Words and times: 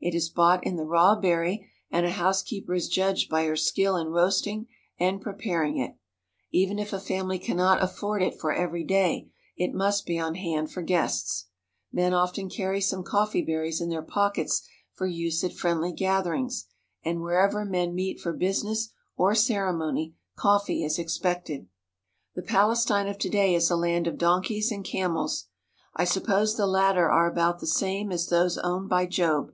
It 0.00 0.12
is 0.14 0.28
bought 0.28 0.64
in 0.64 0.76
the 0.76 0.84
raw 0.86 1.14
berry 1.16 1.70
and 1.90 2.04
a 2.06 2.10
housekeeper 2.10 2.74
is 2.74 2.88
judged 2.88 3.28
by 3.30 3.44
her 3.44 3.56
skill 3.56 3.96
in 3.96 4.08
roasting 4.08 4.66
and 4.98 5.20
preparing 5.20 5.76
it. 5.76 5.96
Even 6.50 6.78
if 6.80 6.92
a 6.92 7.00
family 7.00 7.38
cannot 7.38 7.82
afford 7.82 8.22
it 8.22 8.40
for 8.40 8.52
every 8.52 8.84
day 8.84 9.30
it 9.56 9.74
must 9.74 10.04
be 10.06 10.18
on 10.18 10.34
hand 10.36 10.70
for 10.72 10.82
guests. 10.82 11.46
Men 11.92 12.14
often 12.14 12.48
carry 12.48 12.80
some 12.80 13.04
coffee 13.04 13.42
berries 13.42 13.80
in 13.80 13.88
their 13.88 14.02
pockets 14.02 14.66
for 14.94 15.06
163 15.06 15.50
THE 15.50 15.74
HOLY 15.74 15.82
LAND 15.82 15.90
AND 15.90 15.98
SYRIA 15.98 16.14
use 16.14 16.14
at 16.14 16.22
friendly 16.22 16.22
gatherings, 16.22 16.66
and 17.04 17.20
wherever 17.20 17.64
men 17.64 17.94
meet 17.94 18.20
for 18.20 18.32
business 18.32 18.90
or 19.16 19.34
ceremony 19.34 20.16
coffee 20.36 20.82
is 20.84 20.98
expected. 20.98 21.68
The 22.34 22.42
Palestine 22.42 23.06
of 23.08 23.18
to 23.18 23.28
day 23.28 23.54
is 23.54 23.70
a 23.70 23.76
land 23.76 24.06
of 24.08 24.18
donkeys 24.18 24.72
and 24.72 24.84
cam 24.84 25.16
els. 25.16 25.46
I 25.94 26.04
suppose 26.04 26.56
the 26.56 26.66
latter 26.66 27.10
are 27.10 27.30
about 27.30 27.60
the 27.60 27.66
same 27.66 28.10
as 28.10 28.26
those 28.28 28.58
owned 28.58 28.88
by 28.88 29.06
Job. 29.06 29.52